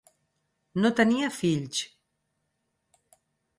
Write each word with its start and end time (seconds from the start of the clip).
No 0.85 0.91
tenia 0.99 1.29
fills. 1.35 1.83